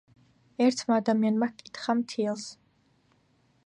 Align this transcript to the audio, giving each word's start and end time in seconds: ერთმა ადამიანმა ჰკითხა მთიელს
ერთმა 0.67 0.97
ადამიანმა 1.03 1.51
ჰკითხა 1.53 1.97
მთიელს 2.01 2.51